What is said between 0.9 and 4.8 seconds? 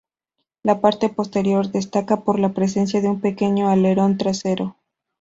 posterior destaca por la presencia de un pequeño alerón trasero.